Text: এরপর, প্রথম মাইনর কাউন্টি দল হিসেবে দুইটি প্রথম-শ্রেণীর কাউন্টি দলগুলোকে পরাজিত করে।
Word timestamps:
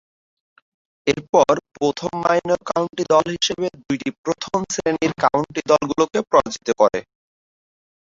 এরপর, 1.07 1.49
প্রথম 1.75 2.11
মাইনর 2.23 2.61
কাউন্টি 2.69 3.03
দল 3.11 3.25
হিসেবে 3.35 3.67
দুইটি 3.79 4.09
প্রথম-শ্রেণীর 4.23 5.13
কাউন্টি 5.23 5.61
দলগুলোকে 5.71 6.19
পরাজিত 6.29 6.67
করে। 6.81 6.99